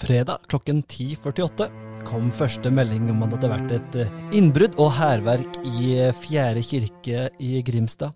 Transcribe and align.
Fredag 0.00 0.46
klokken 0.48 0.78
10.48 0.88 1.66
kom 2.08 2.30
første 2.32 2.70
melding 2.72 3.10
om 3.12 3.20
at 3.26 3.34
det 3.34 3.36
hadde 3.36 3.50
vært 3.52 3.72
et 3.76 3.96
eh, 4.00 4.12
innbrudd 4.38 4.78
og 4.80 4.94
hærverk 4.96 5.58
i 5.68 5.90
eh, 6.00 6.14
Fjerde 6.16 6.62
kirke 6.64 7.26
i 7.36 7.58
Grimstad. 7.66 8.14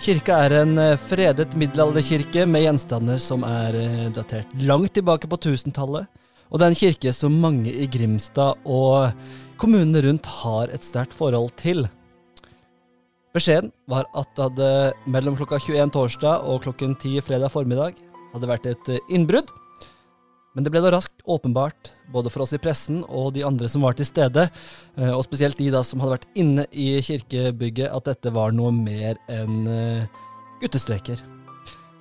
Kirka 0.00 0.38
er 0.46 0.54
en 0.62 0.72
eh, 0.80 0.94
fredet 0.96 1.50
middelalderkirke 1.60 2.46
med 2.48 2.64
gjenstander 2.64 3.20
som 3.20 3.44
er 3.44 3.76
datert 4.16 4.54
langt 4.64 4.94
tilbake 4.96 5.28
på 5.28 5.36
1000-tallet. 5.36 6.08
Og 6.48 6.56
det 6.56 6.64
er 6.64 6.72
en 6.72 6.80
kirke 6.80 7.12
som 7.12 7.36
mange 7.44 7.74
i 7.74 7.90
Grimstad 7.92 8.64
og 8.64 9.12
kommunene 9.60 10.00
rundt 10.06 10.32
har 10.38 10.72
et 10.72 10.86
sterkt 10.86 11.12
forhold 11.16 11.52
til. 11.60 11.84
Beskjeden 13.36 13.68
var 13.92 14.08
at 14.16 14.32
det 14.32 14.48
hadde 14.48 14.72
mellom 15.12 15.36
klokka 15.36 15.60
21 15.60 15.92
torsdag 15.92 16.48
og 16.48 16.64
klokken 16.64 16.96
10 16.96 17.20
fredag 17.28 17.52
formiddag 17.52 18.00
hadde 18.32 18.52
vært 18.54 18.72
et 18.72 18.92
innbrudd 19.12 19.52
men 20.56 20.64
det 20.64 20.70
ble 20.72 20.80
da 20.80 20.88
raskt 20.94 21.20
åpenbart, 21.28 21.90
både 22.08 22.30
for 22.32 22.46
oss 22.46 22.54
i 22.56 22.60
pressen 22.62 23.02
og 23.12 23.34
de 23.36 23.42
andre 23.44 23.68
som 23.68 23.82
var 23.84 23.92
til 23.98 24.08
stede, 24.08 24.46
eh, 24.96 25.12
og 25.12 25.20
spesielt 25.26 25.58
de 25.60 25.68
da 25.74 25.82
som 25.84 26.00
hadde 26.00 26.14
vært 26.14 26.38
inne 26.40 26.64
i 26.72 26.94
kirkebygget, 27.04 27.92
at 27.92 28.08
dette 28.08 28.32
var 28.32 28.56
noe 28.56 28.72
mer 28.72 29.20
enn 29.28 29.68
eh, 29.68 30.08
guttestreker. 30.62 31.20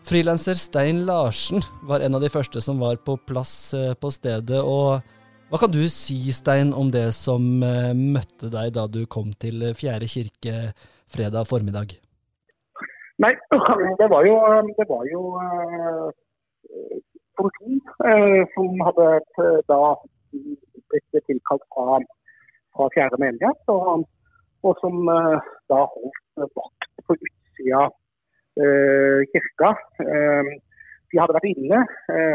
Frilanser 0.08 0.56
Stein 0.56 1.04
Larsen 1.04 1.66
var 1.84 2.06
en 2.06 2.16
av 2.16 2.24
de 2.24 2.32
første 2.32 2.64
som 2.64 2.80
var 2.80 2.96
på 3.04 3.18
plass 3.28 3.74
eh, 3.76 3.92
på 4.00 4.14
stedet. 4.16 4.64
og 4.64 5.04
Hva 5.52 5.60
kan 5.60 5.76
du 5.76 5.84
si, 5.92 6.22
Stein, 6.32 6.72
om 6.72 6.94
det 6.96 7.10
som 7.18 7.44
møtte 7.60 8.54
deg 8.54 8.72
da 8.80 8.88
du 8.88 9.02
kom 9.04 9.36
til 9.36 9.74
Fjerde 9.76 10.08
kirke 10.08 10.70
fredag 11.12 11.52
formiddag? 11.52 12.00
Nei, 13.20 13.36
det 14.00 14.08
var 14.08 14.24
jo, 14.24 14.40
det 14.80 14.88
var 14.88 15.10
jo 15.12 15.26
politi 17.40 17.80
eh, 18.10 18.44
som 18.54 18.84
hadde 18.88 19.08
eh, 19.44 19.60
da 19.72 19.80
blitt 20.34 21.26
tilkalt 21.30 21.64
fra, 21.74 22.00
fra 22.76 22.90
fjerde 22.96 23.20
menighet, 23.22 23.62
og, 23.72 24.06
og 24.66 24.82
som 24.84 25.12
eh, 25.12 25.50
da 25.72 25.82
holdt 25.94 26.46
vakt 26.60 26.90
på 27.08 27.18
utsida 27.18 27.86
eh, 28.60 29.22
kirka. 29.34 29.74
De 31.12 31.22
hadde 31.22 31.36
vært 31.38 31.52
inne, 31.54 31.80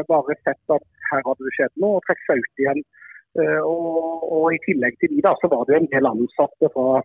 bare 0.08 0.34
sett 0.40 0.72
at 0.72 0.84
her 1.10 1.24
hadde 1.26 1.44
det 1.44 1.52
skjedd 1.56 1.72
noe, 1.82 1.98
og 1.98 2.04
trekket 2.06 2.28
seg 2.30 2.44
ut 2.44 2.62
igjen. 2.62 2.80
Og, 3.66 4.22
og, 4.24 4.46
I 4.54 4.60
tillegg 4.64 4.96
til 5.02 5.10
de 5.12 5.24
da, 5.26 5.34
så 5.42 5.50
var 5.52 5.66
det 5.68 5.76
en 5.76 5.88
del 5.90 6.08
ansatte 6.08 6.70
fra 6.72 7.02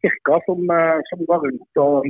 kirka 0.00 0.38
som, 0.46 0.62
som 1.10 1.24
var 1.28 1.42
rundt 1.44 1.82
og, 1.82 2.08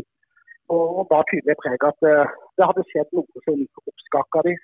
og, 0.70 1.02
og 1.02 1.16
tydelig 1.32 1.56
preg 1.64 1.88
at 1.88 2.06
det 2.06 2.68
hadde 2.68 2.86
skjedd 2.92 3.10
noe 3.16 3.42
som 3.48 3.64
oppskaka 3.82 4.44
de. 4.46 4.54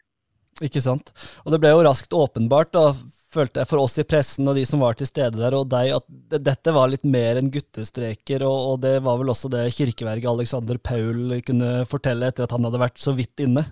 Ikke 0.62 0.83
sant. 0.84 1.10
Og 1.42 1.55
det 1.55 1.58
ble 1.62 1.72
jo 1.72 1.83
raskt 1.83 2.14
åpenbart, 2.14 2.70
da, 2.77 2.92
følte 3.34 3.62
jeg, 3.62 3.70
for 3.70 3.83
oss 3.83 3.97
i 3.98 4.06
pressen 4.06 4.48
og 4.50 4.58
de 4.58 4.64
som 4.69 4.83
var 4.84 4.98
til 4.98 5.08
stede 5.08 5.41
der, 5.41 5.56
og 5.58 5.70
deg, 5.72 5.94
at 5.96 6.42
dette 6.46 6.74
var 6.74 6.91
litt 6.92 7.06
mer 7.08 7.41
enn 7.41 7.50
guttestreker. 7.55 8.44
Og, 8.46 8.58
og 8.72 8.83
det 8.84 8.96
var 9.06 9.19
vel 9.20 9.33
også 9.34 9.50
det 9.52 9.66
kirkeverget 9.77 10.30
Alexander 10.30 10.78
Paul 10.91 11.38
kunne 11.46 11.72
fortelle 11.91 12.30
etter 12.30 12.46
at 12.46 12.55
han 12.55 12.69
hadde 12.69 12.83
vært 12.84 13.02
så 13.02 13.16
vidt 13.19 13.42
inne? 13.44 13.66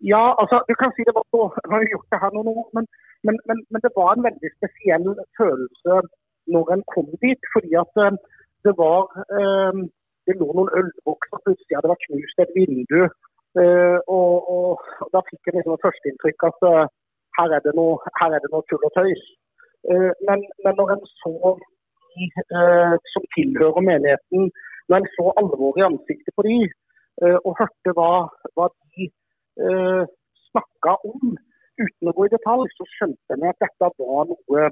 Ja, 0.00 0.22
altså, 0.40 0.62
du 0.68 0.74
kan 0.80 0.92
si 0.96 1.04
det 1.04 1.12
var 1.16 1.26
så, 1.28 1.42
jeg 1.60 1.70
har 1.72 1.90
gjort 1.92 2.12
det 2.12 2.20
her 2.22 2.36
år, 2.40 2.66
men, 2.76 2.84
men, 3.26 3.36
men, 3.48 3.58
men, 3.68 3.82
det 3.84 3.92
var 3.98 4.14
en 4.14 4.26
veldig 4.28 4.50
spesiell 4.56 5.08
følelse 5.36 5.96
når 6.54 6.72
en 6.74 6.84
kom 6.94 7.08
dit. 7.24 7.42
Fordi 7.54 7.74
at 7.82 8.04
eh, 8.04 8.20
det 8.66 8.74
var 8.84 9.00
eh, 9.40 9.82
Det 10.28 10.36
lå 10.36 10.46
noen 10.52 10.68
ølbokser 10.78 11.40
plutselig, 11.44 11.80
det 11.82 11.90
var 11.90 12.00
knust 12.06 12.42
et 12.44 12.50
vindu. 12.54 13.00
Uh, 13.58 13.98
og, 14.16 14.30
og, 14.54 14.82
Da 15.12 15.20
fikk 15.26 15.48
jeg 15.48 15.56
liksom 15.56 15.78
førsteinntrykk 15.82 16.44
at 16.50 16.66
uh, 16.70 16.84
her, 17.38 17.54
er 17.56 17.72
noe, 17.74 17.98
her 18.20 18.36
er 18.36 18.42
det 18.44 18.50
noe 18.52 18.66
tull 18.70 18.86
og 18.86 18.92
tøys. 18.94 19.24
Uh, 19.90 20.12
men, 20.28 20.44
men, 20.62 20.76
når 20.78 20.94
en 20.94 21.02
så 21.22 21.54
de 22.10 22.26
som 23.12 23.26
tilhører 23.34 23.86
menigheten, 23.86 24.50
når 24.88 24.96
en 24.96 25.10
så 25.16 25.32
alvoret 25.40 25.78
i 25.80 25.86
ansiktet 25.86 26.34
på 26.36 26.42
de, 26.42 26.56
og 27.46 27.52
hørte 27.60 27.92
hva, 27.94 28.08
hva 28.58 28.66
de 28.96 29.06
uh, 29.62 30.02
snakka 30.50 30.96
om 31.06 31.36
uten 31.80 32.10
å 32.10 32.14
gå 32.16 32.26
i 32.26 32.32
detalj, 32.34 32.66
så 32.74 32.86
skjønte 32.96 33.36
en 33.36 33.46
at 33.50 33.62
dette 33.62 33.90
var 34.02 34.26
noe, 34.30 34.66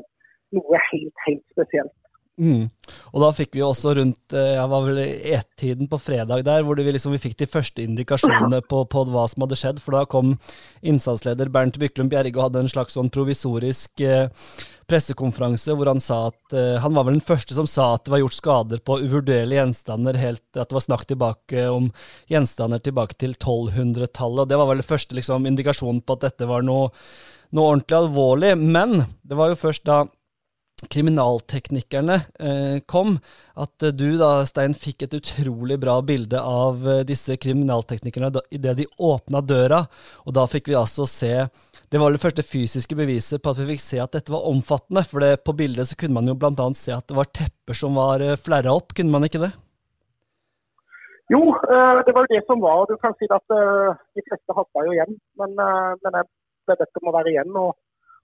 noe 0.56 0.82
helt, 0.90 1.24
helt 1.26 1.44
spesielt. 1.54 1.94
Mm. 2.38 2.68
Og 3.10 3.22
da 3.22 3.28
fikk 3.34 3.56
vi 3.56 3.64
også 3.66 3.92
rundt 3.98 4.34
eh, 4.36 4.54
jeg 4.54 4.70
var 4.70 4.84
vel 4.86 5.00
ett-tiden 5.02 5.88
på 5.90 5.98
fredag 6.00 6.44
der, 6.46 6.62
hvor 6.64 6.78
vi, 6.78 6.92
liksom, 6.94 7.12
vi 7.16 7.20
fikk 7.22 7.36
de 7.40 7.48
første 7.50 7.82
indikasjonene 7.82 8.60
på, 8.70 8.84
på, 8.90 9.04
hva 9.10 9.24
som 9.30 9.44
hadde 9.44 9.58
skjedd. 9.58 9.80
For 9.82 9.96
da 9.96 10.04
kom 10.08 10.36
innsatsleder 10.86 11.50
Bernt 11.52 11.80
Byklund 11.82 12.12
Bjerge 12.12 12.36
og 12.36 12.48
hadde 12.48 12.62
en 12.62 12.70
slags 12.70 12.94
sånn 12.96 13.10
provisorisk 13.12 14.04
eh, 14.06 14.28
pressekonferanse 14.88 15.74
hvor 15.76 15.90
han 15.90 16.00
sa 16.00 16.20
at 16.30 16.54
eh, 16.56 16.76
han 16.80 16.94
var 16.96 17.08
vel 17.08 17.18
den 17.18 17.26
første 17.26 17.56
som 17.56 17.66
sa 17.68 17.90
at 17.96 18.06
det 18.06 18.14
var 18.14 18.22
gjort 18.22 18.38
skader 18.38 18.84
på 18.86 19.00
uvurderlige 19.02 19.60
gjenstander, 19.60 20.20
helt, 20.20 20.44
at 20.54 20.70
det 20.70 20.78
var 20.78 20.84
snakk 20.86 21.08
tilbake 21.10 21.64
om 21.72 21.90
gjenstander 22.30 22.80
tilbake 22.84 23.18
til 23.18 23.34
1200-tallet. 23.34 24.44
og 24.44 24.52
Det 24.52 24.60
var 24.60 24.70
vel 24.70 24.84
den 24.84 24.92
første 24.94 25.18
liksom, 25.18 25.48
indikasjonen 25.50 26.04
på 26.06 26.16
at 26.16 26.28
dette 26.30 26.48
var 26.48 26.62
noe, 26.64 26.92
noe 27.50 27.74
ordentlig 27.74 27.98
alvorlig. 27.98 28.54
Men 28.62 29.02
det 29.26 29.36
var 29.38 29.52
jo 29.52 29.60
først 29.60 29.84
da 29.88 30.04
kriminalteknikerne 30.86 32.14
eh, 32.14 32.80
kom, 32.86 33.18
at 33.58 33.82
eh, 33.82 33.94
du 33.94 34.14
da, 34.18 34.44
Stein, 34.46 34.76
fikk 34.78 35.06
et 35.06 35.16
utrolig 35.18 35.78
bra 35.82 35.98
bilde 36.06 36.38
av 36.38 36.84
eh, 36.86 37.02
disse 37.08 37.34
kriminalteknikerne 37.40 38.30
idet 38.54 38.76
de 38.78 38.86
åpna 38.98 39.42
døra. 39.42 39.82
Og 40.26 40.36
da 40.38 40.46
fikk 40.50 40.70
vi 40.70 40.78
altså 40.78 41.06
se 41.08 41.48
Det 41.88 41.98
var 41.98 42.12
det 42.12 42.20
første 42.20 42.44
fysiske 42.44 42.94
beviset 42.94 43.42
på 43.42 43.50
at 43.50 43.58
vi 43.62 43.72
fikk 43.72 43.82
se 43.82 43.98
at 44.02 44.12
dette 44.12 44.32
var 44.32 44.46
omfattende. 44.46 45.02
For 45.08 45.24
det, 45.24 45.42
på 45.44 45.56
bildet 45.56 45.88
så 45.88 45.96
kunne 45.96 46.20
man 46.20 46.28
jo 46.28 46.36
bl.a. 46.36 46.68
se 46.76 46.92
at 46.92 47.08
det 47.08 47.16
var 47.16 47.32
tepper 47.32 47.74
som 47.74 47.96
var 47.96 48.22
flerra 48.36 48.74
opp, 48.76 48.92
kunne 48.92 49.14
man 49.14 49.24
ikke 49.24 49.40
det? 49.40 49.50
Jo, 51.32 51.40
det 52.04 52.12
var 52.12 52.24
jo 52.24 52.32
det 52.34 52.42
som 52.44 52.60
var. 52.60 52.84
Du 52.88 52.96
kan 53.00 53.16
si 53.16 53.26
at 53.32 53.44
de 53.52 54.24
fleste 54.24 54.56
hoppa 54.56 54.84
jo 54.84 54.94
igjen. 54.94 55.16
Men, 55.40 55.56
men 55.56 56.20
jeg 56.20 56.28
ble 56.68 56.76
bedt 56.76 57.00
om 57.00 57.08
å 57.08 57.16
være 57.16 57.32
igjen, 57.32 57.56
og, 57.56 57.72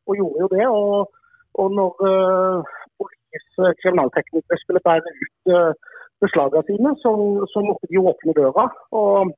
og 0.09 0.21
gjorde 0.21 0.45
jo 0.45 0.51
det. 0.53 0.69
og 0.69 1.24
og 1.61 1.69
når 1.79 1.93
uh, 2.11 2.59
politiets 2.99 3.53
uh, 3.63 3.73
kriminalteknikere 3.81 4.59
skulle 4.61 4.85
bære 4.89 5.11
ut 5.25 5.53
uh, 5.59 5.73
beslagene 6.25 6.63
sine, 6.69 6.91
så, 7.03 7.11
så, 7.53 7.59
måtte 7.69 7.91
de 7.91 8.07
åpne 8.11 8.33
døra. 8.41 8.65
Og, 9.01 9.35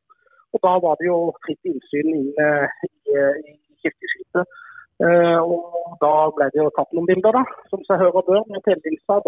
og, 0.53 0.59
da 0.67 0.73
var 0.85 0.95
det 1.01 1.07
jo 1.13 1.19
fritt 1.45 1.69
innsyn 1.71 2.13
inn 2.15 2.29
i, 2.29 2.47
i 3.51 3.55
kirkeskipet. 3.83 4.55
og 5.51 5.97
da 6.05 6.13
ble 6.37 6.47
det 6.53 6.61
jo 6.63 6.71
tatt 6.77 6.95
noen 6.97 7.09
bilder, 7.11 7.37
da, 7.39 7.43
som 7.73 7.83
seg 7.89 8.01
hører 8.03 8.21
og 8.21 8.29
bør. 8.29 8.45
med 8.53 8.63
telelinsa. 8.65 9.19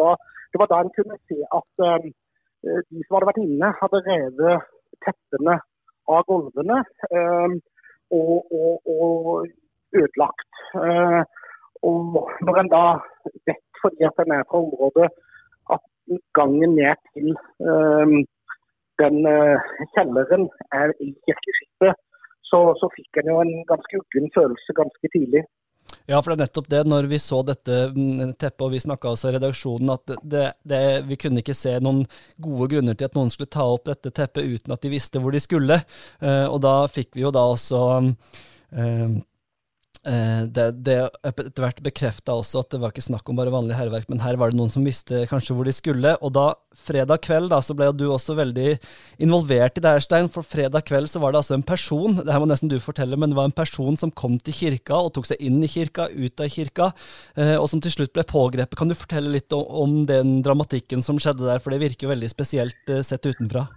Det 0.53 0.61
var 0.63 0.71
da 0.71 0.79
en 0.81 0.95
kunne 0.97 1.19
se 1.29 1.39
at 1.59 1.83
de 2.89 3.03
som 3.03 3.17
hadde 3.17 3.31
vært 3.31 3.43
inne, 3.43 3.73
hadde 3.81 4.05
revet 4.07 4.71
teppene 5.05 5.59
av 6.15 6.25
gulvene 6.31 6.79
og, 8.21 8.55
og, 8.61 8.89
og 8.95 10.01
ødelagt. 10.01 10.63
Og 11.87 12.31
når 12.47 12.63
en 12.63 12.73
da 12.73 12.85
vet, 13.47 13.63
fordi 13.83 14.07
at 14.09 14.25
en 14.25 14.35
er 14.35 14.47
fra 14.49 14.63
området, 14.65 15.09
at 15.75 15.85
gangen 16.39 16.75
ned 16.79 16.97
til 17.13 17.31
um, 17.63 18.17
den 19.03 19.17
uh, 19.29 19.71
kjelleren 19.95 20.49
er 20.81 20.95
i 21.05 21.13
kirkeskipet, 21.27 21.95
så, 22.49 22.61
så 22.81 22.91
fikk 22.97 23.21
en 23.21 23.31
jo 23.33 23.39
en 23.45 23.55
ganske 23.69 24.01
uggen 24.01 24.31
følelse 24.35 24.77
ganske 24.81 25.13
tidlig. 25.15 25.45
Ja, 26.09 26.19
for 26.21 26.33
det 26.33 26.39
er 26.39 26.47
nettopp 26.47 26.69
det. 26.73 26.81
Når 26.89 27.07
vi 27.09 27.19
så 27.21 27.43
dette 27.45 27.77
mm, 27.93 28.33
teppet, 28.41 28.65
og 28.65 28.73
vi 28.73 28.81
snakka 28.81 29.13
også 29.13 29.29
i 29.29 29.35
redaksjonen, 29.37 29.93
at 29.93 30.15
det, 30.25 30.45
det, 30.65 30.83
vi 31.09 31.19
kunne 31.21 31.45
ikke 31.45 31.57
se 31.57 31.75
noen 31.85 32.03
gode 32.41 32.71
grunner 32.73 32.97
til 32.97 33.09
at 33.09 33.17
noen 33.17 33.33
skulle 33.33 33.53
ta 33.53 33.67
opp 33.69 33.85
dette 33.91 34.13
teppet 34.17 34.49
uten 34.49 34.73
at 34.73 34.85
de 34.85 34.93
visste 34.93 35.21
hvor 35.21 35.37
de 35.37 35.43
skulle. 35.45 35.77
Uh, 36.25 36.47
og 36.49 36.63
da 36.65 36.79
fikk 36.93 37.13
vi 37.17 37.27
jo 37.27 37.33
da 37.35 37.45
også 37.53 37.83
uh, 38.01 38.39
Eh, 38.73 39.09
det, 40.55 40.67
det 40.87 40.97
etter 41.27 41.63
hvert 41.63 41.81
bekrefta 41.85 42.35
også 42.39 42.63
at 42.63 42.73
det 42.73 42.81
var 42.83 42.93
ikke 42.93 43.05
snakk 43.05 43.29
om 43.29 43.39
bare 43.39 43.53
vanlig 43.53 43.77
hærverk, 43.77 44.09
men 44.11 44.23
her 44.23 44.39
var 44.41 44.53
det 44.53 44.59
noen 44.59 44.73
som 44.73 44.87
visste 44.87 45.25
kanskje 45.31 45.57
hvor 45.57 45.69
de 45.69 45.75
skulle. 45.75 46.15
Og 46.25 46.33
da, 46.37 46.47
fredag 46.79 47.23
kveld, 47.27 47.51
da, 47.53 47.61
så 47.65 47.77
ble 47.77 47.91
du 47.97 48.07
også 48.09 48.37
veldig 48.39 48.77
involvert 49.25 49.79
i 49.79 49.85
det 49.85 49.95
her, 49.97 50.05
Stein. 50.05 50.31
For 50.33 50.47
fredag 50.47 50.87
kveld 50.89 51.11
så 51.11 51.23
var 51.23 51.35
det 51.35 51.43
altså 51.43 51.57
en 51.59 51.67
person, 51.67 52.21
det 52.21 52.33
her 52.33 52.43
må 52.43 52.49
nesten 52.51 52.71
du 52.71 52.79
fortelle, 52.83 53.19
men 53.19 53.33
det 53.33 53.39
var 53.39 53.51
en 53.51 53.57
person 53.57 53.99
som 54.01 54.15
kom 54.15 54.39
til 54.43 54.57
kirka 54.57 54.99
og 54.99 55.13
tok 55.17 55.29
seg 55.31 55.43
inn 55.45 55.61
i 55.65 55.71
kirka, 55.71 56.09
ut 56.13 56.45
av 56.45 56.53
kirka, 56.53 56.93
eh, 57.37 57.57
og 57.59 57.69
som 57.73 57.83
til 57.85 57.95
slutt 57.95 58.15
ble 58.17 58.27
pågrepet. 58.29 58.79
Kan 58.79 58.93
du 58.93 58.97
fortelle 58.99 59.35
litt 59.35 59.53
om, 59.57 59.67
om 59.83 59.99
den 60.09 60.39
dramatikken 60.47 61.05
som 61.05 61.21
skjedde 61.21 61.47
der, 61.49 61.63
for 61.63 61.75
det 61.75 61.83
virker 61.85 62.09
jo 62.09 62.15
veldig 62.15 62.33
spesielt 62.33 62.95
eh, 62.95 63.05
sett 63.07 63.29
utenfra? 63.29 63.69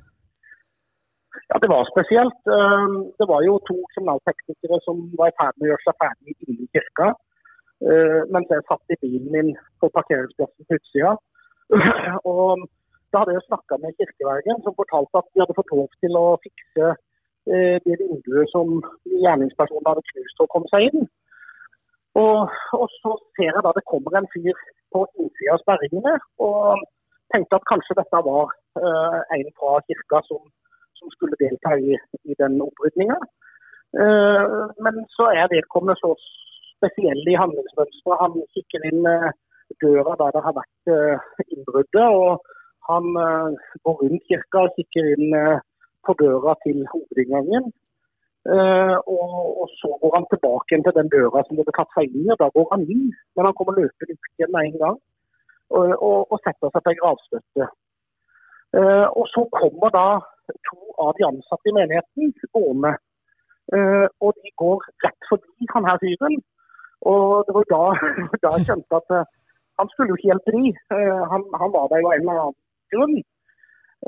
Ja, 1.52 1.58
Det 1.64 1.70
var 1.76 1.84
spesielt. 1.94 2.42
Ehm, 2.56 2.98
det 3.20 3.26
var 3.32 3.42
jo 3.48 3.54
to 3.70 3.78
kriminalteknikere 3.94 4.78
som 4.86 4.96
var 5.20 5.28
i 5.30 5.38
ferd 5.40 5.56
med 5.56 5.66
å 5.68 5.72
gjøre 5.72 5.86
seg 5.86 6.00
ferdig 6.04 6.36
inne 6.48 6.64
i 6.64 6.72
kirka. 6.76 7.08
Eh, 7.92 8.22
mens 8.34 8.52
jeg 8.54 8.68
satt 8.70 8.94
i 8.94 9.02
bilen 9.04 9.32
min 9.36 9.50
på 9.82 9.90
parkeringsplassen 9.98 10.68
på 10.68 10.78
utsida. 10.80 11.12
Og 12.32 12.64
da 13.12 13.24
hadde 13.24 13.36
jeg 13.36 13.48
snakka 13.50 13.80
med 13.84 13.98
kirkevergen, 14.00 14.62
som 14.64 14.78
fortalte 14.80 15.20
at 15.20 15.28
de 15.34 15.42
hadde 15.44 15.58
fått 15.60 15.74
lov 15.76 15.90
til 16.04 16.16
å 16.24 16.26
fikse 16.46 16.86
eh, 16.94 17.78
det 17.88 17.98
vinduet 18.00 18.54
som 18.56 18.80
gjerningspersonen 19.24 19.90
hadde 19.92 20.08
knust 20.12 20.46
å 20.46 20.50
komme 20.54 20.72
seg 20.72 20.88
inn. 20.88 21.10
Og, 22.22 22.40
og, 22.80 22.88
så 23.02 23.12
ser 23.36 23.52
jeg 23.52 23.66
da 23.66 23.76
det 23.76 23.90
kommer 23.92 24.16
en 24.20 24.32
fyr 24.32 24.56
på 24.96 25.04
innsida 25.20 25.56
av 25.56 25.62
sperringene, 25.64 26.16
og 26.48 26.88
tenkte 27.34 27.60
at 27.60 27.70
kanskje 27.72 27.96
dette 28.00 28.24
var 28.28 28.52
uh, 28.84 29.20
en 29.36 29.52
fra 29.56 29.78
kirka 29.88 30.20
som, 30.28 30.42
som 31.02 31.14
skulle 31.16 31.40
delta 31.42 31.76
i, 31.82 31.98
i 32.30 32.38
den 32.42 32.62
opprydninga. 32.68 33.18
Uh, 33.92 34.72
men 34.86 35.02
så 35.18 35.28
er 35.36 35.52
vedkommende 35.52 35.98
så 36.00 36.14
spesiell 36.78 37.22
i 37.28 37.40
handlingsmønsteret. 37.42 38.22
Han 38.24 38.38
kikker 38.56 38.88
inn 38.92 39.04
uh, 39.10 39.32
døra 39.84 40.16
der 40.22 40.34
det 40.36 40.46
har 40.48 40.58
vært 40.62 40.94
innbruddet. 41.50 42.08
og 42.08 42.42
han 42.90 43.06
går 43.86 43.96
rundt 44.02 44.26
kirka 44.28 44.66
og 44.66 44.74
kikker 44.76 45.06
inn 45.14 45.36
på 46.06 46.16
døra 46.20 46.56
til 46.66 46.82
hovedinngangen. 46.92 47.70
Uh, 48.42 48.98
og, 49.06 49.34
og, 49.62 49.68
så 49.80 49.90
går 50.02 50.16
han 50.18 50.26
tilbake 50.32 50.78
til 50.86 50.96
den 50.98 51.10
døra 51.14 51.44
som 51.46 51.60
hadde 51.62 51.74
tatt 51.78 51.92
seg 51.94 52.16
inn 52.18 52.32
og 52.34 52.40
da 52.42 52.48
går 52.56 52.68
han 52.74 52.88
inn. 52.90 53.04
Men 53.38 53.48
han 53.48 53.58
kommer 53.58 53.78
løpende 53.78 54.16
ut 54.18 54.32
igjen 54.34 54.54
med 54.56 54.70
en 54.70 54.80
gang 54.82 54.98
og, 55.78 55.92
og, 56.08 56.18
og 56.34 56.38
setter 56.42 56.72
seg 56.74 56.82
på 56.82 56.94
ei 56.94 57.00
gravstøtte. 57.02 57.68
Uh, 58.78 59.08
og 59.20 59.26
så 59.34 59.42
kommer 59.60 59.90
da 59.92 60.08
to 60.68 60.80
av 61.04 61.12
de 61.18 61.28
ansatte 61.28 61.68
i 61.70 61.76
menigheten 61.76 62.32
gående. 62.56 62.94
Uh, 63.76 64.08
og 64.24 64.32
de 64.40 64.52
går 64.64 64.86
rett 65.06 65.28
forbi 65.30 65.68
han 65.74 65.88
her 65.90 66.00
fyren. 66.04 66.38
Og 67.12 67.44
det 67.48 67.54
var 67.58 67.68
da, 67.76 67.84
da 68.44 68.54
jeg 68.56 68.68
kjente 68.70 69.02
at 69.02 69.12
han 69.80 69.90
skulle 69.92 70.12
jo 70.12 70.18
ikke 70.20 70.32
hjelpe 70.32 70.54
de. 70.56 70.72
Han, 71.32 71.44
han, 71.62 71.72
var 71.76 71.88
der 71.90 72.04
jo 72.04 72.10
av 72.12 72.16
en 72.16 72.24
eller 72.24 72.42
annen 72.44 72.60
grunn. 72.94 73.22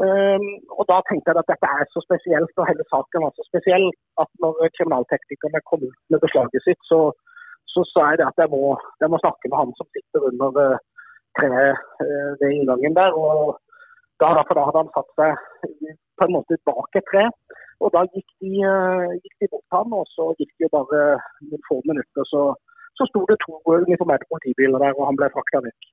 Um, 0.04 0.48
og 0.77 0.83
Da 0.89 0.98
tenkte 1.06 1.30
jeg 1.30 1.42
at 1.42 1.51
dette 1.51 1.69
er 1.80 1.86
så 1.94 2.01
spesielt, 2.06 2.54
og 2.57 2.68
hele 2.69 2.86
saken 2.94 3.25
var 3.25 3.33
så 3.36 3.45
spesiell 3.50 3.86
at 4.24 4.30
når 4.44 4.54
kriminalteknikerne 4.77 5.62
kom 5.69 5.86
ut 5.89 6.00
med 6.12 6.24
beslaget 6.25 6.66
sitt, 6.66 6.81
så, 6.92 7.00
så 7.74 7.81
sa 7.92 8.07
jeg 8.13 8.25
at 8.25 8.42
jeg 8.42 8.50
må, 8.56 8.63
jeg 9.01 9.09
må, 9.13 9.21
snakke 9.21 9.51
med 9.51 9.59
han 9.62 9.74
som 9.77 9.89
sitter 9.94 10.25
under 10.30 10.80
treet 11.38 11.77
ved 12.39 12.50
inngangen 12.50 12.98
der. 12.98 13.12
og 13.13 13.59
da, 14.38 14.44
for 14.48 14.58
da 14.58 14.66
hadde 14.70 14.84
han 14.84 14.94
satt 14.96 15.12
seg 15.20 15.94
på 16.20 16.28
en 16.28 16.36
måte 16.38 16.60
bak 16.70 17.00
et 17.00 17.08
tre. 17.12 17.28
Og 17.84 17.92
Da 17.92 18.06
gikk 18.08 18.30
de, 18.40 18.52
uh, 18.64 19.12
gikk 19.20 19.42
de 19.44 19.50
bort 19.52 19.75
ham, 19.75 19.96
og 19.98 20.06
så 20.14 20.30
gikk 20.40 20.54
det 20.62 20.70
bare 20.72 21.02
noen 21.50 21.66
få 21.68 21.81
minutter. 21.90 22.30
Så, 22.30 22.46
så 22.96 23.08
sto 23.10 23.25
det 23.28 23.42
to 23.44 23.60
uniformerte 23.66 24.30
politibiler 24.31 24.80
der, 24.80 24.96
og 24.96 25.10
han 25.10 25.20
ble 25.20 25.31
frakta 25.34 25.64
vekk. 25.66 25.90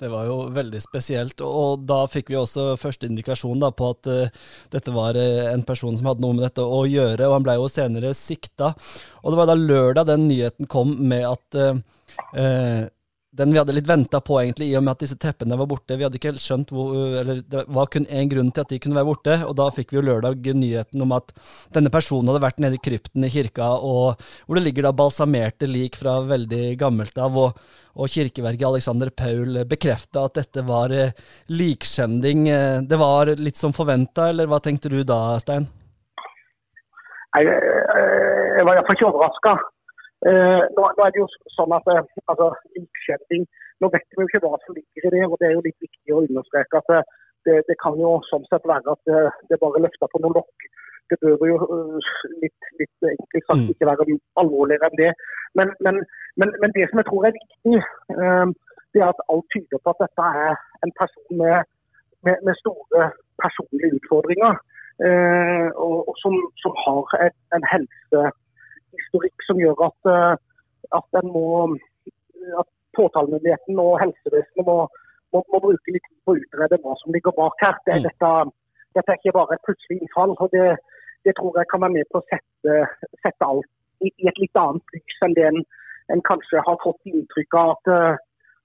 Det 0.00 0.08
var 0.12 0.26
jo 0.28 0.36
veldig 0.52 0.80
spesielt, 0.80 1.40
og 1.44 1.84
da 1.88 2.02
fikk 2.08 2.30
vi 2.32 2.38
også 2.40 2.74
første 2.80 3.08
indikasjon 3.08 3.60
da, 3.60 3.70
på 3.72 3.90
at 3.94 4.08
uh, 4.12 4.42
dette 4.72 4.92
var 4.94 5.16
uh, 5.16 5.52
en 5.52 5.64
person 5.68 5.96
som 5.96 6.10
hadde 6.10 6.24
noe 6.24 6.36
med 6.36 6.46
dette 6.46 6.64
å 6.64 6.82
gjøre, 6.88 7.28
og 7.28 7.36
han 7.38 7.46
ble 7.46 7.58
jo 7.58 7.68
senere 7.72 8.12
sikta. 8.16 8.72
Og 9.22 9.32
det 9.32 9.40
var 9.40 9.50
da 9.50 9.56
lørdag 9.60 10.08
den 10.12 10.28
nyheten 10.30 10.68
kom 10.72 10.96
med 11.12 11.24
at 11.28 11.60
uh, 11.60 12.86
den 13.36 13.52
vi 13.52 13.58
hadde 13.60 13.74
litt 13.76 13.88
venta 13.88 14.20
på, 14.24 14.38
egentlig, 14.40 14.70
i 14.70 14.76
og 14.78 14.84
med 14.86 14.94
at 14.94 15.02
disse 15.04 15.18
teppene 15.20 15.58
var 15.60 15.68
borte. 15.70 15.96
Vi 15.98 16.06
hadde 16.06 16.18
ikke 16.18 16.32
helt 16.32 16.44
skjønt 16.44 16.72
hvor, 16.72 16.94
eller 17.20 17.42
Det 17.44 17.64
var 17.76 17.90
kun 17.92 18.08
én 18.08 18.30
grunn 18.32 18.50
til 18.50 18.64
at 18.64 18.72
de 18.72 18.80
kunne 18.82 18.96
være 18.96 19.08
borte, 19.10 19.36
og 19.44 19.56
da 19.60 19.68
fikk 19.74 19.92
vi 19.92 20.00
jo 20.00 20.06
lørdag 20.08 20.48
nyheten 20.56 21.04
om 21.04 21.12
at 21.16 21.34
denne 21.76 21.92
personen 21.92 22.32
hadde 22.32 22.44
vært 22.46 22.62
nede 22.64 22.78
i 22.78 22.82
krypten 22.82 23.26
i 23.26 23.32
kirka, 23.32 23.68
og 23.76 24.22
hvor 24.46 24.58
det 24.58 24.64
ligger 24.66 24.88
da 24.88 24.94
balsamerte 24.96 25.68
lik 25.68 25.98
fra 26.00 26.18
veldig 26.26 26.76
gammelt 26.80 27.18
av. 27.20 27.36
og, 27.36 27.66
og 27.96 28.12
kirkeverket 28.12 28.66
Alexander 28.68 29.08
Paul 29.08 29.62
bekrefta 29.68 30.26
at 30.28 30.36
dette 30.36 30.64
var 30.68 30.92
eh, 30.92 31.14
likskjending. 31.48 32.48
Eh, 32.52 32.80
det 32.84 32.98
var 33.00 33.32
litt 33.40 33.56
som 33.56 33.72
forventa, 33.76 34.30
eller 34.32 34.50
hva 34.50 34.60
tenkte 34.60 34.92
du 34.92 35.00
da, 35.00 35.38
Stein? 35.40 35.64
Jeg, 37.36 37.48
jeg 37.48 38.68
var 38.68 38.76
iallfall 38.76 38.96
ikke 38.96 39.08
overraska. 39.08 39.56
Eh, 40.24 40.62
nå, 40.76 40.82
nå, 40.96 41.02
er 41.04 41.12
det 41.12 41.20
jo 41.20 41.26
sånn 41.52 41.74
at 41.76 41.88
eh, 41.92 42.04
altså, 42.32 42.48
Nå 43.84 43.90
vet 43.92 44.06
vi 44.16 44.22
jo 44.22 44.28
ikke 44.30 44.40
hva 44.40 44.56
som 44.62 44.72
ligger 44.72 45.04
i 45.04 45.10
det, 45.12 45.24
og 45.28 45.36
det 45.40 45.50
er 45.50 45.52
jo 45.58 45.64
litt 45.66 45.82
viktig 45.84 46.14
å 46.16 46.22
understreke 46.24 46.80
at 46.80 46.92
eh, 46.96 47.10
det, 47.44 47.56
det 47.68 47.76
kan 47.82 47.98
jo 48.00 48.14
sånn 48.30 48.46
sett 48.48 48.64
være 48.64 48.94
at 48.94 49.02
det, 49.10 49.20
det 49.50 49.58
bare 49.60 49.82
løfter 49.84 50.08
på 50.10 50.20
noen 50.22 50.38
lokk. 50.38 50.68
Det 51.12 51.18
bør 51.20 51.44
jo 51.46 51.58
litt, 52.40 52.70
litt 52.80 53.08
enkelt 53.10 53.44
sagt 53.44 53.60
mm. 53.60 53.68
ikke 53.74 53.90
være 53.90 54.16
alvorligere 54.40 54.88
enn 54.88 54.98
det. 55.02 55.12
Men, 55.60 55.70
men, 55.84 56.00
men, 56.40 56.54
men, 56.64 56.72
det 56.74 56.88
som 56.88 57.02
jeg 57.02 57.08
tror 57.10 57.28
er 57.28 57.36
viktig, 57.36 57.82
det 58.96 59.04
er 59.04 59.12
at 59.12 59.22
alt 59.30 59.46
tyder 59.54 59.78
på 59.84 59.92
at 59.92 60.02
dette 60.02 60.30
er 60.40 60.56
en 60.82 60.94
person 60.98 61.38
med, 61.44 61.70
med, 62.26 62.42
med 62.48 62.58
store 62.64 63.04
personlige 63.44 64.00
utfordringer. 64.00 64.58
og, 65.84 65.96
og 66.08 66.14
som, 66.24 66.34
som, 66.64 66.74
har 66.82 67.14
et, 67.28 67.38
en 67.54 67.70
helse 67.70 68.24
historikk 69.00 69.46
som 69.46 69.60
gjør 69.60 69.86
at, 69.88 70.10
eh, 70.12 70.34
at, 70.98 71.20
må, 71.26 71.46
at 72.62 72.68
påtalemyndigheten 72.98 73.80
og 73.82 73.98
helsevesenet 74.02 74.68
må, 74.68 74.76
må, 75.32 75.42
må, 75.52 75.62
bruke 75.64 75.94
litt 75.94 76.06
tid 76.08 76.20
på 76.24 76.34
å 76.34 76.42
utrede 76.42 76.80
hva 76.82 76.94
som 77.00 77.16
ligger 77.16 77.34
bak 77.38 77.64
her. 77.64 77.80
Det, 77.88 77.98
mm. 77.98 78.06
dette, 78.08 78.30
dette, 78.98 79.08
er 79.08 79.20
ikke 79.20 79.36
bare 79.38 79.56
et 79.56 79.66
plutselig 79.68 79.98
innfall. 80.00 80.36
og 80.36 80.52
det, 80.54 80.68
det, 81.26 81.34
tror 81.38 81.58
jeg 81.60 81.70
kan 81.72 81.84
være 81.84 81.96
med 81.98 82.12
på 82.12 82.22
å 82.22 82.28
sette, 82.30 82.78
sette 83.24 83.50
alt 83.50 83.72
i, 84.04 84.12
i, 84.12 84.28
et 84.30 84.40
litt 84.42 84.62
annet 84.62 84.96
lys 84.96 85.20
enn 85.26 85.36
det 85.36 85.46
en, 85.50 85.60
en, 86.14 86.24
kanskje 86.30 86.64
har 86.68 86.80
fått 86.84 87.12
inntrykk 87.12 87.60
av 87.60 87.76
at, 87.76 87.92
eh, 87.92 88.18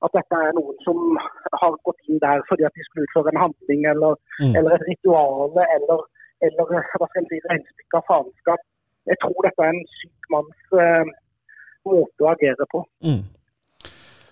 at 0.05 0.17
dette 0.17 0.41
er 0.47 0.57
noen 0.57 0.79
som 0.85 1.19
har 1.61 1.77
gått 1.87 2.09
inn 2.09 2.19
der 2.23 2.43
fordi 2.49 2.65
at 2.67 2.75
de 2.77 2.87
skulle 2.87 3.07
utføre 3.07 3.31
en 3.33 3.43
handling 3.45 3.85
eller, 3.93 4.17
mm. 4.41 4.57
eller 4.59 4.75
et 4.75 4.87
ritual 4.89 5.55
eller, 5.67 6.03
eller 6.47 6.75
hva 6.75 7.07
skal 7.07 7.21
en 7.21 7.29
si, 7.29 7.39
regnestykke 7.47 8.01
av 8.01 8.07
faenskap 8.09 8.67
jeg 9.09 9.21
tror 9.23 9.47
dette 9.47 9.67
er 9.67 9.73
en 9.73 9.85
syk 9.97 10.33
manns 10.33 10.75
eh, 10.77 11.13
måte 11.87 12.25
å 12.25 12.33
agere 12.33 12.67
på. 12.71 12.83
Mm. 13.05 13.21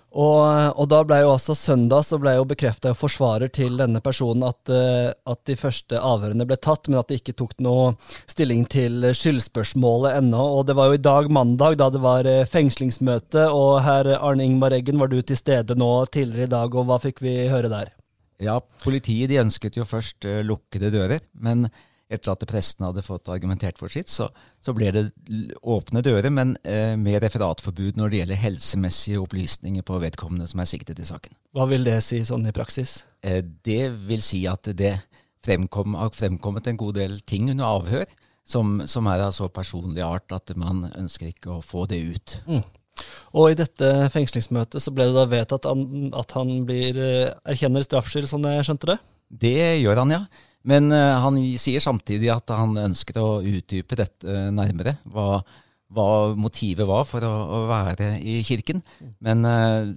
Og, 0.10 0.42
og, 0.74 0.86
da 0.90 1.04
ble 1.06 1.20
jo 1.22 1.34
også 1.36 1.54
søndag 1.54 2.02
så 2.08 2.18
ble 2.22 2.32
jo 2.34 2.46
bekrefta 2.50 2.96
forsvarer 2.98 3.52
til 3.54 3.76
denne 3.78 4.00
personen 4.02 4.48
at, 4.48 4.72
uh, 4.74 5.12
at, 5.30 5.42
de 5.46 5.54
første 5.60 6.00
avhørene 6.02 6.48
ble 6.50 6.58
tatt, 6.58 6.90
men 6.90 6.98
at 6.98 7.12
de 7.12 7.20
ikke 7.20 7.36
tok 7.38 7.54
noe 7.62 7.92
stilling 8.26 8.64
til 8.74 9.06
skyldspørsmålet 9.14 10.18
ennå. 10.18 10.42
Og 10.58 10.66
det 10.66 10.74
var 10.80 10.90
jo 10.90 10.98
i 10.98 11.04
dag, 11.06 11.30
mandag, 11.30 11.78
da 11.78 11.92
det 11.94 12.02
var 12.02 12.26
uh, 12.26 12.42
fengslingsmøte. 12.50 13.46
Og 13.54 13.84
herr 13.86 14.10
Arne 14.18 14.50
Ingmar 14.50 14.74
Eggen, 14.74 14.98
var 14.98 15.14
du 15.14 15.20
til 15.22 15.38
stede 15.38 15.78
nå 15.78 15.92
tidligere 16.10 16.50
i 16.50 16.54
dag, 16.58 16.74
og 16.74 16.90
hva 16.90 16.98
fikk 17.06 17.22
vi 17.26 17.36
høre 17.54 17.70
der? 17.70 17.94
Ja, 18.42 18.58
politiet 18.82 19.30
de 19.30 19.44
ønsket 19.44 19.78
jo 19.78 19.86
først 19.86 20.26
uh, 20.26 20.42
lukkede 20.48 20.90
dører, 20.96 21.22
men 21.38 21.68
etter 22.10 22.34
at 22.34 22.46
presten 22.50 22.88
hadde 22.88 23.04
fått 23.06 23.30
argumentert 23.30 23.78
for 23.78 23.92
sitt, 23.94 24.10
så, 24.10 24.30
så 24.66 24.74
ble 24.74 24.90
det 24.96 25.04
åpne 25.62 26.02
dører, 26.06 26.32
men 26.34 26.56
eh, 26.66 26.96
med 26.98 27.22
referatforbud 27.24 28.00
når 28.00 28.10
det 28.10 28.22
gjelder 28.22 28.42
helsemessige 28.44 29.22
opplysninger 29.22 29.86
på 29.86 30.00
vedkommende 30.02 30.50
som 30.50 30.64
er 30.64 30.70
siktet 30.72 31.02
i 31.02 31.08
saken. 31.08 31.38
Hva 31.54 31.70
vil 31.70 31.86
det 31.86 32.00
si 32.06 32.24
sånn 32.26 32.50
i 32.50 32.56
praksis? 32.56 33.04
Eh, 33.22 33.44
det 33.66 33.84
vil 34.10 34.26
si 34.26 34.42
at 34.50 34.72
det 34.74 34.96
fremkom, 35.46 35.96
har 36.00 36.12
fremkommet 36.16 36.68
en 36.68 36.82
god 36.82 36.98
del 36.98 37.22
ting 37.30 37.52
under 37.54 37.78
avhør 37.78 38.18
som, 38.50 38.80
som, 38.90 39.08
er 39.08 39.28
av 39.28 39.36
så 39.38 39.48
personlig 39.54 40.02
art 40.04 40.34
at 40.34 40.52
man 40.58 40.88
ønsker 40.90 41.30
ikke 41.30 41.60
å 41.60 41.64
få 41.64 41.86
det 41.90 42.02
ut. 42.02 42.40
Mm. 42.50 42.66
Og 43.38 43.52
i 43.52 43.58
dette 43.60 44.10
fengslingsmøtet 44.12 44.82
så 44.84 44.92
ble 44.92 45.06
det 45.08 45.16
da 45.16 45.30
vedtatt 45.30 45.70
at 45.70 46.36
han 46.36 46.54
blir, 46.68 46.98
eh, 46.98 47.32
erkjenner 47.54 47.86
straffskyld, 47.86 48.28
sånn 48.32 48.50
jeg 48.50 48.66
skjønte 48.68 48.96
det? 48.96 49.00
Det 49.30 49.58
gjør 49.84 50.02
han, 50.02 50.18
ja. 50.18 50.24
Men 50.68 50.92
uh, 50.92 51.20
han 51.24 51.40
sier 51.62 51.84
samtidig 51.84 52.32
at 52.34 52.52
han 52.52 52.76
ønsket 52.82 53.20
å 53.22 53.40
utdype 53.40 53.98
dette 54.00 54.50
nærmere. 54.56 54.98
Hva, 55.08 55.40
hva 55.96 56.10
motivet 56.38 56.88
var 56.88 57.06
for 57.10 57.26
å, 57.26 57.32
å, 57.32 57.62
være 57.70 58.18
i 58.20 58.40
kirken. 58.46 58.84
Men 59.24 59.48
uh, 59.48 59.88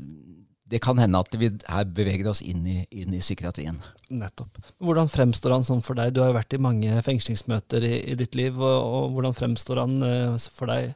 det 0.72 0.80
kan 0.80 0.96
hende 1.00 1.20
at 1.20 1.34
vi 1.36 1.50
her 1.50 1.84
beveger 1.92 2.30
oss 2.30 2.40
inn 2.46 2.64
i, 2.64 2.78
inn 2.96 3.12
i, 3.12 3.20
psykiatrien. 3.20 3.76
Nettopp. 4.08 4.62
Hvordan 4.80 5.10
fremstår 5.12 5.58
han 5.58 5.66
sånn 5.66 5.84
for 5.84 5.98
deg? 5.98 6.14
Du 6.14 6.22
har 6.22 6.32
jo 6.32 6.38
vært 6.38 6.56
i 6.56 6.62
mange 6.62 7.02
fengslingsmøter 7.04 7.84
i, 7.84 7.94
i 8.14 8.16
ditt 8.18 8.38
liv. 8.38 8.56
Og, 8.56 8.78
og, 8.80 9.12
hvordan 9.16 9.36
fremstår 9.36 9.82
han 9.84 9.98
uh, 10.00 10.50
for 10.54 10.72
deg? 10.72 10.94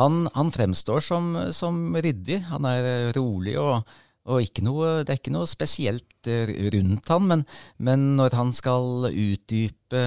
Han, 0.00 0.26
han 0.36 0.52
fremstår 0.52 1.04
som, 1.04 1.28
som, 1.56 1.78
ryddig. 1.96 2.42
Han 2.50 2.68
er 2.68 3.12
rolig 3.16 3.56
og 3.60 3.84
og 4.26 4.60
noe, 4.66 4.90
det 5.06 5.12
er 5.12 5.20
ikke 5.20 5.34
noe 5.34 5.46
spesielt 5.46 6.28
eh, 6.30 6.50
rundt 6.74 7.10
han, 7.12 7.26
men, 7.30 7.44
men 7.78 8.06
når 8.18 8.34
han 8.34 8.52
skal 8.56 9.08
utdype 9.10 10.02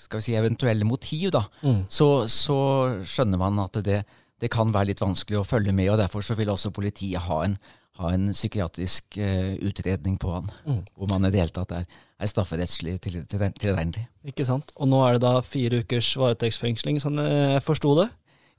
skal 0.00 0.20
vi 0.20 0.24
si, 0.24 0.36
eventuelle 0.38 0.88
motiv, 0.88 1.28
da, 1.34 1.44
mm. 1.60 1.84
så, 1.92 2.08
så, 2.30 2.58
skjønner 3.04 3.40
man 3.40 3.60
at 3.66 3.76
det, 3.84 4.00
det, 4.40 4.52
kan 4.52 4.72
være 4.72 4.92
litt 4.92 5.04
vanskelig 5.04 5.42
å 5.42 5.46
følge 5.46 5.74
med. 5.76 5.90
og 5.92 6.00
Derfor 6.00 6.24
så 6.24 6.36
vil 6.38 6.52
også 6.54 6.72
politiet 6.72 7.20
ha 7.26 7.42
en, 7.44 7.58
ha 8.00 8.14
en 8.16 8.30
psykiatrisk 8.32 9.20
uh, 9.20 9.52
utredning 9.60 10.16
på 10.20 10.32
han, 10.32 10.48
mm. 10.64 10.80
hvor 10.96 11.12
man 11.12 11.28
i 11.28 11.32
det 11.34 11.44
hele 11.44 11.54
tatt 11.54 11.76
er, 11.76 11.84
er 12.16 12.32
strafferettslig 12.32 12.96
tilregnelig. 13.04 14.08
Ikke 14.24 14.48
sant. 14.48 14.72
Og 14.80 14.88
nå 14.88 15.04
er 15.04 15.18
det 15.18 15.26
da 15.26 15.36
fire 15.44 15.84
ukers 15.84 16.14
varetektsfengsling, 16.16 17.02
sånn 17.04 17.20
jeg 17.20 17.64
forsto 17.68 17.92
det? 18.00 18.08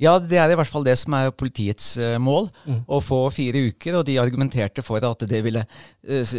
Ja, 0.02 0.18
det 0.20 0.40
er 0.42 0.52
i 0.52 0.58
hvert 0.60 0.70
fall 0.72 0.84
det 0.84 0.98
som 1.00 1.16
er 1.16 1.32
politiets 1.32 1.94
uh, 2.02 2.18
mål. 2.20 2.50
Mm. 2.68 2.82
Å 2.92 3.00
få 3.04 3.20
fire 3.34 3.62
uker. 3.70 4.00
Og 4.00 4.06
de 4.08 4.18
argumenterte 4.20 4.84
for 4.86 5.04
at 5.08 5.24
det 5.30 5.42
ville 5.46 5.64
uh, 5.64 6.34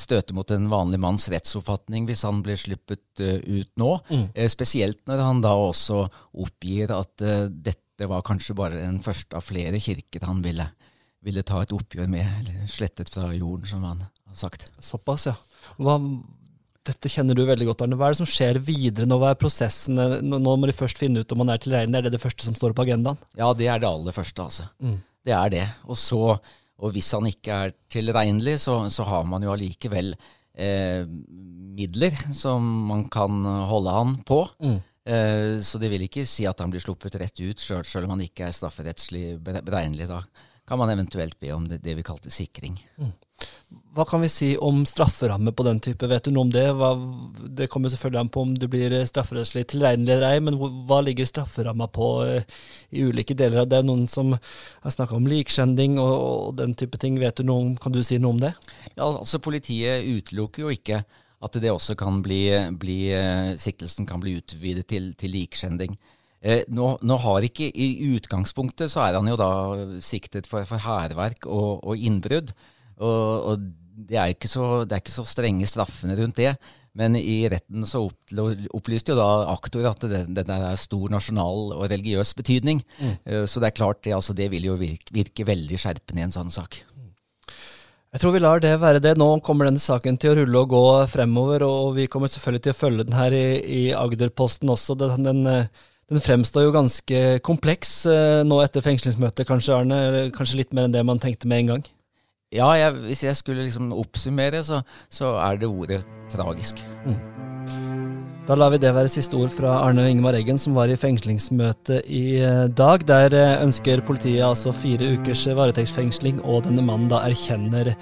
støte 0.00 0.36
mot 0.36 0.48
en 0.54 0.70
vanlig 0.72 1.00
manns 1.02 1.28
rettsoppfatning 1.32 2.08
hvis 2.08 2.24
han 2.28 2.40
ble 2.44 2.56
sluppet 2.58 3.22
ut 3.22 3.70
nå. 3.78 3.92
Mm. 4.08 4.26
spesielt 4.48 5.02
når 5.08 5.20
han 5.20 5.40
da 5.44 5.52
også 5.58 6.06
oppgir 6.40 6.92
at 6.96 7.20
dette 7.20 8.08
var 8.08 8.24
kanskje 8.24 8.56
bare 8.56 8.80
den 8.80 9.02
første 9.04 9.36
av 9.36 9.44
flere 9.44 9.78
kirker 9.82 10.24
han 10.26 10.40
ville, 10.44 10.64
ville 11.22 11.44
ta 11.46 11.60
et 11.62 11.74
oppgjør 11.76 12.08
med, 12.10 12.24
eller 12.40 12.70
slettet 12.72 13.12
fra 13.12 13.28
jorden, 13.36 13.68
som 13.68 13.84
han 13.84 14.06
har 14.06 14.38
sagt. 14.38 14.70
Såpass, 14.82 15.28
ja. 15.28 15.36
Hva, 15.76 15.98
dette 16.88 17.10
kjenner 17.12 17.36
du 17.38 17.44
veldig 17.46 17.68
godt, 17.68 17.84
Arne. 17.84 17.96
Hva 17.98 18.08
er 18.08 18.16
det 18.16 18.20
som 18.22 18.30
skjer 18.30 18.58
videre 18.64 19.06
nå? 19.06 19.18
Hva 19.22 19.32
er 19.32 19.38
prosessen? 19.38 20.00
Nå 20.26 20.40
må 20.42 20.68
de 20.68 20.74
først 20.74 20.98
finne 20.98 21.22
ut 21.22 21.34
om 21.34 21.42
man 21.44 21.52
er 21.54 21.62
tilregnelig. 21.62 22.00
Er 22.00 22.08
det 22.08 22.16
det 22.16 22.22
første 22.22 22.46
som 22.46 22.56
står 22.58 22.74
på 22.74 22.86
agendaen? 22.86 23.20
Ja, 23.38 23.52
det 23.56 23.70
er 23.70 23.82
det 23.82 23.90
aller 23.90 24.16
første, 24.16 24.48
altså. 24.48 24.68
Mm. 24.82 24.98
Det 25.22 25.34
er 25.38 25.52
det. 25.54 25.64
Og 25.86 25.98
så, 26.00 26.22
og 26.82 26.94
hvis 26.94 27.10
han 27.14 27.28
ikke 27.30 27.58
er 27.66 27.74
tilregnelig, 27.92 28.58
så, 28.64 28.80
så 28.90 29.06
har 29.06 29.26
man 29.30 29.46
jo 29.46 29.52
allikevel 29.54 30.14
eh, 30.58 31.04
midler 31.78 32.18
som 32.34 32.66
man 32.90 33.06
kan 33.12 33.44
holde 33.70 33.98
han 33.98 34.16
på. 34.26 34.42
Mm. 34.62 34.80
Eh, 35.02 35.56
så 35.62 35.78
det 35.82 35.90
vil 35.90 36.06
ikke 36.06 36.26
si 36.28 36.46
at 36.50 36.62
han 36.62 36.72
blir 36.74 36.82
sluppet 36.82 37.18
rett 37.22 37.38
ut, 37.42 37.62
selv 37.62 38.06
om 38.06 38.16
han 38.16 38.26
ikke 38.26 38.48
er 38.48 38.58
strafferettslig 38.58 39.36
beregnelig. 39.42 40.10
Da 40.10 40.22
kan 40.68 40.78
man 40.78 40.92
eventuelt 40.92 41.38
be 41.40 41.54
om 41.54 41.66
det, 41.68 41.82
det 41.82 41.96
vi 41.98 42.06
kalte 42.06 42.30
sikring. 42.30 42.78
Mm. 42.98 43.12
Hva 43.92 44.06
kan 44.08 44.22
vi 44.24 44.28
si 44.32 44.48
om 44.56 44.86
strafferamme 44.88 45.52
på 45.52 45.64
den 45.66 45.80
type? 45.84 46.08
Vet 46.08 46.24
du 46.24 46.32
noe 46.32 46.46
om 46.46 46.52
det? 46.52 46.64
Hva, 46.76 46.94
det 47.60 47.68
kommer 47.72 47.92
selvfølgelig 47.92 48.20
an 48.22 48.30
på 48.32 48.44
om 48.46 48.54
du 48.56 48.64
blir 48.72 48.94
strafferettslig 49.08 49.66
tilregnelig 49.68 50.14
eller 50.14 50.28
ei, 50.30 50.42
men 50.44 50.56
hva 50.88 51.02
ligger 51.04 51.28
strafferamma 51.28 51.90
på 51.92 52.08
eh, 52.24 52.46
i 52.96 53.04
ulike 53.04 53.36
deler 53.36 53.64
av 53.64 53.68
det? 53.68 53.82
Noen 53.84 54.06
som 54.08 54.32
har 54.32 54.94
snakka 54.96 55.18
om 55.18 55.28
likskjending 55.28 55.98
og, 56.00 56.14
og, 56.14 56.54
den 56.60 56.72
type 56.78 57.00
ting. 57.00 57.20
Vet 57.20 57.40
du 57.40 57.48
noe, 57.48 57.74
kan 57.80 57.92
du 57.92 58.00
si 58.06 58.16
noe 58.20 58.36
om 58.36 58.40
det? 58.40 58.54
Ja, 58.94 59.10
altså 59.10 59.42
Politiet 59.44 60.08
utelukker 60.08 60.64
jo 60.64 60.72
ikke 60.72 61.02
at 61.42 61.60
det 61.60 61.72
også 61.74 61.96
kan 61.98 62.20
bli, 62.24 62.46
bli 62.80 62.98
eh, 63.12 63.54
siktelsen 63.60 64.08
kan 64.08 64.22
bli 64.22 64.38
utvidet 64.40 64.88
til, 64.88 65.12
til 65.18 65.36
likskjending. 65.36 65.96
Eh, 66.42 66.64
nå, 66.74 66.94
nå, 67.06 67.16
har 67.22 67.44
ikke 67.46 67.68
I 67.70 68.16
utgangspunktet 68.16 68.90
så 68.90 69.04
er 69.04 69.18
han 69.18 69.28
jo 69.30 69.38
da 69.38 69.50
siktet 70.02 70.48
for 70.50 70.64
hærverk 70.64 71.46
og, 71.46 71.82
og 71.84 71.98
innbrudd. 71.98 72.54
Og, 73.02 73.50
og 73.52 73.66
det, 74.08 74.16
er 74.16 74.32
ikke 74.32 74.50
så, 74.50 74.84
det 74.86 74.96
er 74.96 75.02
ikke 75.04 75.14
så 75.14 75.26
strenge 75.28 75.68
straffene 75.68 76.16
rundt 76.18 76.40
det. 76.40 76.54
Men 76.98 77.16
i 77.16 77.46
retten 77.48 77.86
så 77.88 78.02
opplyste 78.04 79.14
jo 79.14 79.18
da 79.18 79.28
aktor 79.54 79.86
at 79.88 80.02
det, 80.10 80.26
det 80.36 80.44
er 80.44 80.80
stor 80.80 81.12
nasjonal 81.12 81.72
og 81.78 81.86
religiøs 81.88 82.34
betydning. 82.36 82.82
Mm. 82.98 83.12
Eh, 83.24 83.44
så 83.48 83.62
det 83.62 83.70
er 83.70 83.78
klart, 83.78 84.02
det, 84.04 84.12
altså 84.16 84.36
det 84.36 84.50
vil 84.52 84.68
jo 84.68 84.76
virke, 84.80 85.14
virke, 85.14 85.46
veldig 85.48 85.80
skjerpende 85.80 86.20
i 86.20 86.26
en 86.26 86.34
sånn 86.34 86.52
sak. 86.52 86.82
Jeg 88.12 88.20
tror 88.20 88.34
vi 88.34 88.42
lar 88.42 88.60
det 88.60 88.74
være 88.76 89.00
det. 89.00 89.14
Nå 89.16 89.38
kommer 89.44 89.70
denne 89.70 89.80
saken 89.80 90.18
til 90.20 90.34
å 90.34 90.42
rulle 90.42 90.66
og 90.66 90.74
gå 90.74 90.84
fremover, 91.08 91.64
og 91.64 91.94
vi 91.96 92.10
kommer 92.12 92.28
selvfølgelig 92.28 92.66
til 92.66 92.74
å 92.74 92.80
følge 92.82 93.08
den 93.08 93.16
her 93.16 93.32
i, 93.32 93.46
i 93.64 93.82
Agderposten 93.96 94.68
også. 94.74 94.98
Den, 95.00 95.24
den, 95.24 95.40
den, 95.48 96.20
fremstår 96.20 96.68
jo 96.68 96.76
ganske 96.76 97.22
kompleks 97.46 98.02
eh, 98.12 98.42
nå 98.44 98.60
etter 98.60 98.84
fengslingsmøtet, 98.84 99.48
kanskje, 99.48 99.80
Arne? 99.80 100.28
Kanskje 100.36 100.60
litt 100.60 100.76
mer 100.76 100.90
enn 100.90 100.98
det 100.98 101.06
man 101.08 101.24
tenkte 101.24 101.48
med 101.48 101.64
en 101.64 101.72
gang? 101.72 101.90
Ja, 102.52 102.68
jeg, 102.76 102.98
hvis 103.06 103.22
jeg 103.24 103.36
skulle 103.38 103.64
liksom 103.64 103.94
oppsummere, 103.96 104.60
så, 104.66 104.82
så 105.08 105.36
er 105.40 105.56
det 105.62 105.70
ordet 105.70 106.02
tragisk. 106.32 106.82
Mm. 107.06 107.16
Da 108.42 108.56
lar 108.58 108.72
vi 108.74 108.80
det 108.82 108.90
være 108.92 109.08
siste 109.08 109.38
ord 109.38 109.52
fra 109.54 109.76
Arne 109.86 110.08
Ingemar 110.10 110.36
Eggen, 110.36 110.58
som 110.58 110.74
var 110.76 110.90
i 110.90 110.98
fengslingsmøte 110.98 112.00
i 112.10 112.24
eh, 112.42 112.64
dag. 112.68 113.06
Der 113.08 113.36
eh, 113.38 113.62
ønsker 113.62 114.02
politiet 114.04 114.42
altså 114.44 114.74
fire 114.74 115.14
ukers 115.14 115.46
varetektsfengsling, 115.46 116.42
og 116.42 116.66
denne 116.66 116.84
mannen 116.84 117.08
da 117.12 117.22
erkjenner 117.28 117.94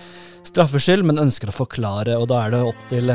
straffskyld, 0.48 1.04
men 1.06 1.20
ønsker 1.22 1.52
å 1.52 1.58
forklare. 1.60 2.16
Og 2.18 2.30
da 2.32 2.40
er 2.46 2.56
det 2.56 2.64
opp 2.72 2.86
til 2.90 3.12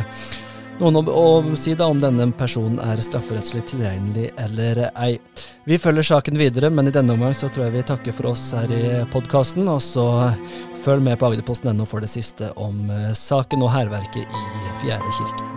noen 0.79 1.09
å, 1.09 1.55
si 1.57 1.75
da 1.77 1.87
om 1.91 1.99
denne 2.01 2.27
personen 2.37 2.79
er 2.83 3.01
strafferettslig 3.03 3.65
tilregnelig 3.71 4.29
eller 4.41 4.85
ei. 4.93 5.15
Vi 5.65 5.79
følger 5.81 6.09
saken 6.11 6.39
videre, 6.39 6.69
men 6.69 6.89
i 6.89 6.95
denne 6.95 7.15
omgang 7.15 7.35
så 7.37 7.49
tror 7.49 7.67
jeg 7.67 7.77
vi 7.77 7.85
takker 7.91 8.15
for 8.15 8.33
oss 8.33 8.47
her 8.57 8.71
i 8.75 8.85
podkasten. 9.13 9.67
Og 9.71 9.81
så 9.83 10.07
følg 10.85 11.05
med 11.05 11.19
på 11.19 11.31
agderposten.no 11.31 11.87
for 11.89 12.03
det 12.03 12.11
siste 12.11 12.51
om 12.59 12.89
eh, 12.93 13.11
saken 13.17 13.65
og 13.65 13.73
hærverket 13.77 14.25
i 14.25 14.47
Fjerde 14.83 15.19
kirke. 15.19 15.54